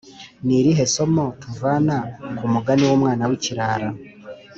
Ni 0.45 0.53
irihe 0.59 0.85
somo 0.93 1.25
tuvana 1.41 1.97
kumugani 2.37 2.83
wumwana 2.89 3.23
wikirara 3.29 3.89